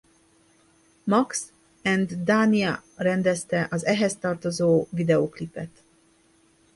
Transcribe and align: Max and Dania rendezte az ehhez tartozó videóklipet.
Max 1.05 1.51
and 1.85 2.09
Dania 2.23 2.81
rendezte 2.95 3.67
az 3.69 3.85
ehhez 3.85 4.17
tartozó 4.17 4.87
videóklipet. 4.89 5.69